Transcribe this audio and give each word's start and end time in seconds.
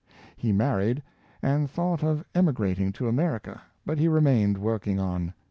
He 0.35 0.51
married, 0.51 1.03
and 1.43 1.69
thought 1.69 2.03
of 2.03 2.25
emigrating 2.33 2.91
to 2.93 3.07
America; 3.07 3.61
but 3.85 3.99
he 3.99 4.07
remained 4.07 4.57
working 4.57 4.99
on. 4.99 5.31